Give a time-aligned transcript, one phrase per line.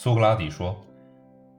[0.00, 0.76] 苏格拉底说：“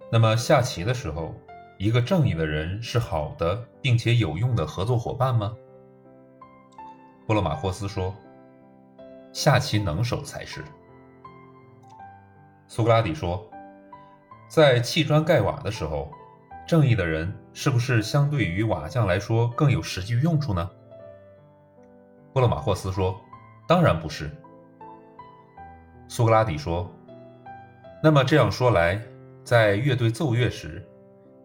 [0.09, 1.36] 那么下棋的时候，
[1.78, 5.54] 一个正义的人是好的并且有用的合作伙伴吗？”
[7.28, 8.15] 布勒马霍斯说
[9.33, 10.63] ：“下棋能手才是。”
[12.65, 13.46] 苏格拉底说
[14.47, 16.09] ：“在砌砖盖瓦的时候，
[16.66, 20.71] 正义的人是不是相对于瓦匠来说更有实际用处呢？”
[22.31, 23.20] 布勒马霍斯说
[23.67, 24.31] ：“当然不是。”
[26.08, 26.90] 苏格拉底说。
[28.02, 28.98] 那么这样说来，
[29.44, 30.88] 在乐队奏乐时，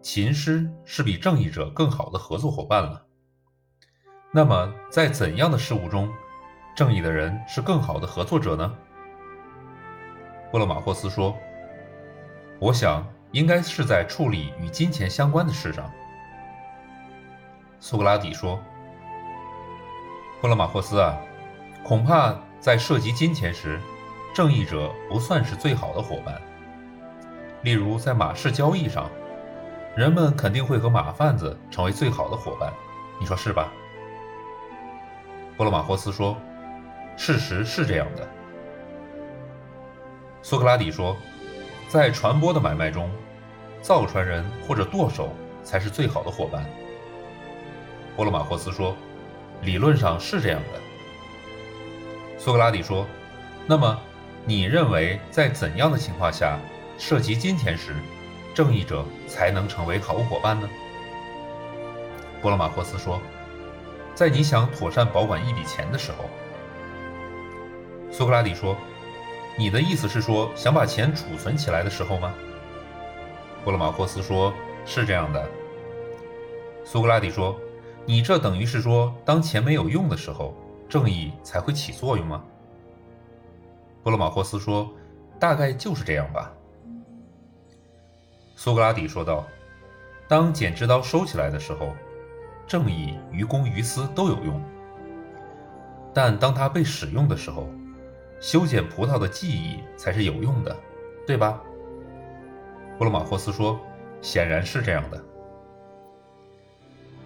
[0.01, 3.05] 琴师是比正义者更好的合作伙伴了。
[4.31, 6.09] 那么在怎样的事物中，
[6.73, 8.73] 正义的人是更好的合作者呢？
[10.49, 11.37] 布勒马霍斯说
[12.57, 15.91] ：“我想应该是在处理与金钱相关的事上。”
[17.81, 18.57] 苏格拉底说
[20.39, 21.17] ：“布勒马霍斯啊，
[21.83, 23.77] 恐怕在涉及金钱时。”
[24.35, 26.41] 正义者不算是最好的伙伴。
[27.61, 29.09] 例如，在马市交易上，
[29.95, 32.69] 人们肯定会和马贩子成为最好的伙伴，
[33.17, 33.71] 你说是吧？
[35.55, 36.35] 波罗马霍斯说
[37.15, 38.27] ：“事实是这样的。”
[40.43, 41.15] 苏格拉底说
[41.87, 43.09] ：“在传播的买卖中，
[43.81, 45.29] 造船人或者舵手
[45.63, 46.65] 才是最好的伙伴。”
[48.17, 48.93] 波罗马霍斯说
[49.63, 50.79] ：“理论上是这样的。”
[52.37, 53.07] 苏格拉底说
[53.65, 53.97] ：“那么？”
[54.47, 56.59] 你认为在怎样的情况下，
[56.99, 57.95] 涉及金钱时，
[58.53, 60.69] 正义者才能成为好伙伴呢？
[62.41, 63.19] 波罗马霍斯说
[64.13, 66.25] ：“在你想妥善保管一笔钱的时候。”
[68.11, 68.77] 苏格拉底说
[69.57, 72.31] ：“你的意思是说想把钱储存起来的时候吗？”
[73.65, 74.53] 波罗马霍斯说
[74.85, 75.43] ：“是这样的。”
[76.85, 77.59] 苏格拉底说
[78.05, 80.55] ：“你这等于是说，当钱没有用的时候，
[80.87, 82.43] 正义才会起作用吗？”
[84.05, 84.93] 布罗马霍斯说
[85.41, 86.53] ：“大概就是这样吧。”
[88.55, 89.47] 苏格拉底说道
[90.29, 91.91] ：“当剪枝刀收起来的时候，
[92.67, 94.61] 正义于公于私都有用；
[96.13, 97.67] 但当它被使用的时候，
[98.39, 100.77] 修剪葡萄的技艺才是有用的，
[101.25, 101.59] 对吧？”
[102.99, 103.79] 布罗马霍斯说
[104.21, 105.19] ：“显然是这样的。”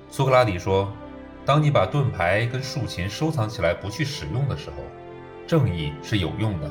[0.09, 0.89] 苏格拉底说
[1.45, 4.77] ：“当你把盾牌跟竖琴收藏起来不去使用的时候。”
[5.49, 6.69] 正义是有用的，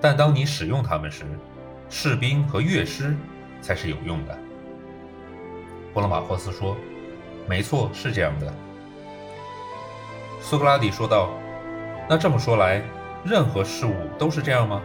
[0.00, 1.26] 但当你使用它们时，
[1.90, 3.14] 士兵和乐师
[3.60, 4.34] 才是有用的。
[5.92, 6.74] 波罗马霍斯说
[7.46, 8.50] ：“没错，是这样的。”
[10.40, 11.28] 苏格拉底说道
[12.08, 12.80] ：“那这么说来，
[13.22, 14.80] 任何事物都是这样吗？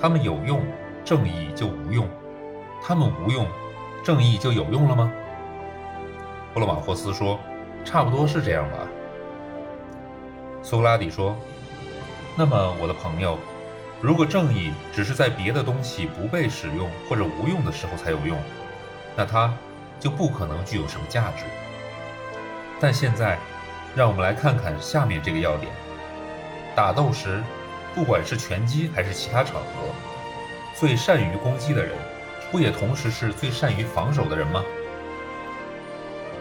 [0.00, 0.62] 他们有用，
[1.04, 2.06] 正义就无用；
[2.82, 3.46] 他们无用，
[4.02, 5.12] 正义就有用了吗？”
[6.54, 7.38] 波罗马霍斯说
[7.84, 8.88] ：“差不多是这样吧。”
[10.64, 11.36] 苏格拉底说。
[12.38, 13.38] 那么，我的朋友，
[13.98, 18.36] 如果正义只是在别的东西不被使用或者无用的时候才有用，
[19.16, 19.50] 那它
[19.98, 21.44] 就不可能具有什么价值。
[22.78, 23.38] 但现在，
[23.94, 25.72] 让我们来看看下面这个要点：
[26.74, 27.42] 打斗时，
[27.94, 29.88] 不管是拳击还是其他场合，
[30.74, 31.94] 最善于攻击的人，
[32.52, 34.62] 不也同时是最善于防守的人吗？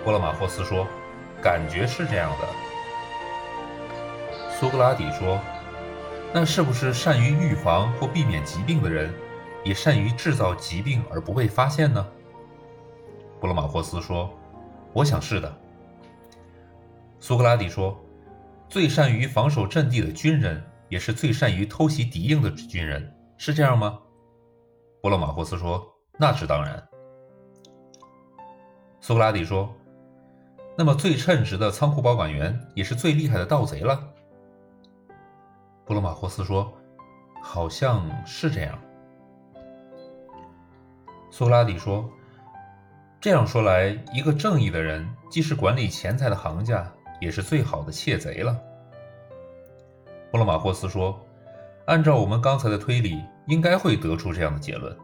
[0.04, 0.86] 波勒马霍斯说
[1.42, 2.48] ：“感觉是这样的。”
[4.60, 5.40] 苏格拉底说。
[6.34, 9.14] 那是不是善于预防或避免疾病的人，
[9.64, 12.06] 也善于制造疾病而不被发现呢？
[13.40, 14.30] 布罗马霍斯说
[14.92, 15.58] ：“我想是的。”
[17.22, 17.98] 苏格拉底说
[18.68, 23.98] ：“最善于防守阵地的军人，也是最善于偷袭敌营的军人，是这样吗？”
[25.02, 25.86] 布罗马霍斯说
[26.20, 26.84] ：“那是当然。”
[29.00, 29.74] 苏格拉底说
[30.78, 33.98] ：“那么最称职的仓库保管员，也是最厉害的盗贼了？”
[35.86, 36.74] 布罗马霍斯说
[37.42, 38.76] ：“好像是这样。”
[41.30, 42.10] 苏格拉底说
[43.22, 46.92] ：“这样说来，一个正义的人，既是管理钱财的行家，
[47.22, 48.60] 也是最好的窃贼了。”
[50.32, 51.20] 布罗马霍斯说
[51.86, 54.98] ：“按照我们刚才的推理，应该会得出这样的结论。”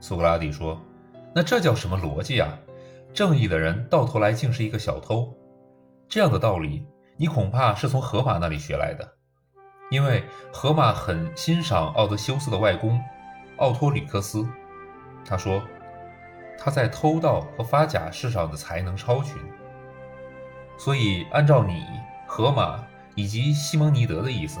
[0.00, 0.80] 苏格拉底说
[1.34, 2.58] ：“那这叫什么逻辑啊？
[3.12, 5.36] 正义的人到头来竟是一个小偷，
[6.08, 6.86] 这样的道理，
[7.18, 9.06] 你恐怕是从河马那里学来的。”
[9.90, 13.00] 因为河马很欣赏奥德修斯的外公
[13.58, 14.46] 奥托吕克斯，
[15.24, 15.62] 他说
[16.58, 19.36] 他在偷盗和发假事上的才能超群。
[20.76, 21.84] 所以，按照你、
[22.26, 22.84] 河马
[23.14, 24.60] 以及西蒙尼德的意思，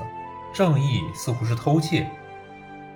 [0.54, 2.08] 正义似乎是偷窃，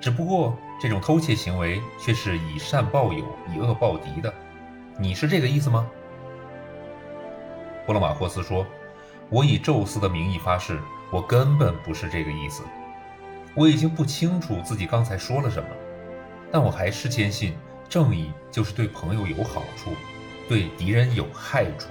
[0.01, 4.33] 只不过这种偷窃行为却是以善报友，以恶报敌的。
[4.99, 5.87] 你是这个意思吗？
[7.85, 8.65] 波罗马霍斯说
[9.29, 10.81] ：“我以宙斯的名义发誓。”
[11.13, 12.63] 我根本不是这个意思。
[13.55, 15.69] 我已经不清楚自己刚才说了什么，
[16.53, 17.55] 但我还是坚信
[17.89, 19.91] 正义就是对朋友有好处，
[20.49, 21.89] 对敌人有害处。